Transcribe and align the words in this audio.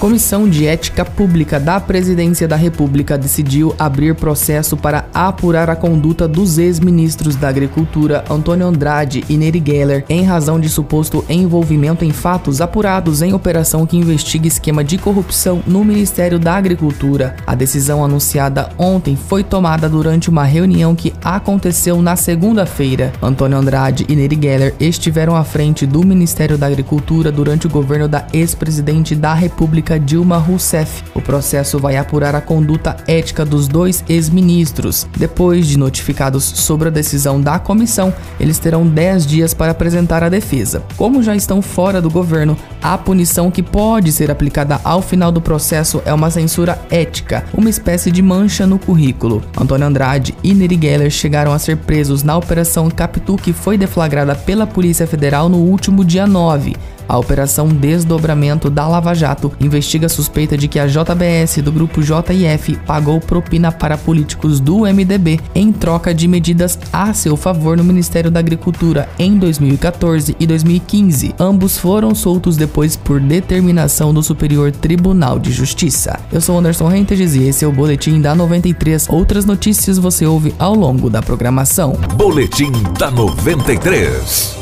Comissão 0.00 0.48
de 0.48 0.66
Ética 0.66 1.04
Pública 1.04 1.60
da 1.60 1.78
Presidência 1.78 2.48
da 2.48 2.56
República 2.56 3.18
decidiu 3.18 3.74
abrir 3.78 4.14
processo 4.14 4.74
para 4.74 5.04
apurar 5.12 5.68
a 5.68 5.76
conduta 5.76 6.26
dos 6.26 6.56
ex-ministros 6.56 7.36
da 7.36 7.50
Agricultura 7.50 8.24
Antônio 8.30 8.66
Andrade 8.66 9.22
e 9.28 9.36
Neri 9.36 9.62
Geller 9.62 10.06
em 10.08 10.24
razão 10.24 10.58
de 10.58 10.70
suposto 10.70 11.22
envolvimento 11.28 12.02
em 12.02 12.12
fatos 12.12 12.62
apurados 12.62 13.20
em 13.20 13.34
operação 13.34 13.84
que 13.84 13.98
investiga 13.98 14.48
esquema 14.48 14.82
de 14.82 14.96
corrupção 14.96 15.62
no 15.66 15.84
Ministério 15.84 16.38
da 16.38 16.54
Agricultura. 16.54 17.36
A 17.46 17.54
decisão 17.54 18.02
anunciada 18.02 18.70
ontem 18.78 19.16
foi 19.16 19.44
tomada 19.44 19.86
durante 19.86 20.30
uma 20.30 20.44
reunião 20.44 20.94
que 20.94 21.12
aconteceu 21.22 22.00
na 22.00 22.16
segunda-feira. 22.16 23.12
Antônio 23.20 23.58
Andrade 23.58 24.06
e 24.08 24.16
Neri 24.16 24.38
Geller 24.40 24.74
estiveram 24.80 25.36
à 25.36 25.44
frente 25.44 25.84
do 25.84 26.02
Ministério 26.06 26.56
da 26.56 26.68
Agricultura 26.68 27.30
durante 27.30 27.66
o 27.66 27.70
governo 27.70 28.08
da 28.08 28.26
ex-presidente 28.32 29.14
da 29.14 29.34
República 29.34 29.89
República 29.90 29.98
Dilma 29.98 30.36
Rousseff. 30.36 31.02
O 31.14 31.20
processo 31.20 31.78
vai 31.78 31.96
apurar 31.96 32.34
a 32.34 32.40
conduta 32.40 32.96
ética 33.06 33.44
dos 33.44 33.66
dois 33.66 34.04
ex-ministros. 34.08 35.06
Depois 35.16 35.66
de 35.66 35.76
notificados 35.76 36.44
sobre 36.44 36.88
a 36.88 36.90
decisão 36.90 37.40
da 37.40 37.58
comissão, 37.58 38.14
eles 38.38 38.58
terão 38.58 38.86
10 38.86 39.26
dias 39.26 39.54
para 39.54 39.72
apresentar 39.72 40.22
a 40.22 40.28
defesa. 40.28 40.84
Como 40.96 41.22
já 41.22 41.34
estão 41.34 41.60
fora 41.60 42.00
do 42.00 42.10
governo, 42.10 42.56
a 42.80 42.96
punição 42.96 43.50
que 43.50 43.62
pode 43.62 44.12
ser 44.12 44.30
aplicada 44.30 44.80
ao 44.84 45.02
final 45.02 45.32
do 45.32 45.40
processo 45.40 46.00
é 46.04 46.14
uma 46.14 46.30
censura 46.30 46.80
ética, 46.90 47.44
uma 47.52 47.70
espécie 47.70 48.10
de 48.10 48.22
mancha 48.22 48.66
no 48.66 48.78
currículo. 48.78 49.42
Antônio 49.60 49.86
Andrade 49.86 50.34
e 50.42 50.54
Neri 50.54 50.78
Geller 50.80 51.10
chegaram 51.10 51.52
a 51.52 51.58
ser 51.58 51.76
presos 51.78 52.22
na 52.22 52.36
Operação 52.36 52.88
Capitu 52.90 53.36
que 53.36 53.52
foi 53.52 53.76
deflagrada 53.76 54.34
pela 54.34 54.66
Polícia 54.66 55.06
Federal 55.06 55.48
no 55.48 55.58
último 55.58 56.04
dia 56.04 56.26
9. 56.26 56.76
A 57.10 57.18
Operação 57.18 57.66
Desdobramento 57.66 58.70
da 58.70 58.86
Lava 58.86 59.12
Jato 59.14 59.50
investiga 59.58 60.06
a 60.06 60.08
suspeita 60.08 60.56
de 60.56 60.68
que 60.68 60.78
a 60.78 60.86
JBS 60.86 61.56
do 61.60 61.72
grupo 61.72 62.00
JIF 62.00 62.76
pagou 62.86 63.18
propina 63.18 63.72
para 63.72 63.98
políticos 63.98 64.60
do 64.60 64.82
MDB 64.82 65.40
em 65.52 65.72
troca 65.72 66.14
de 66.14 66.28
medidas 66.28 66.78
a 66.92 67.12
seu 67.12 67.36
favor 67.36 67.76
no 67.76 67.82
Ministério 67.82 68.30
da 68.30 68.38
Agricultura 68.38 69.08
em 69.18 69.36
2014 69.36 70.36
e 70.38 70.46
2015. 70.46 71.34
Ambos 71.36 71.76
foram 71.76 72.14
soltos 72.14 72.56
depois 72.56 72.94
por 72.94 73.18
determinação 73.18 74.14
do 74.14 74.22
Superior 74.22 74.70
Tribunal 74.70 75.40
de 75.40 75.50
Justiça. 75.50 76.20
Eu 76.30 76.40
sou 76.40 76.56
Anderson 76.56 76.86
Rentes 76.86 77.34
e 77.34 77.42
esse 77.42 77.64
é 77.64 77.68
o 77.68 77.72
Boletim 77.72 78.20
da 78.20 78.36
93. 78.36 79.08
Outras 79.08 79.44
notícias 79.44 79.98
você 79.98 80.24
ouve 80.24 80.54
ao 80.60 80.76
longo 80.76 81.10
da 81.10 81.20
programação. 81.20 81.98
Boletim 82.16 82.70
da 82.96 83.10
93. 83.10 84.59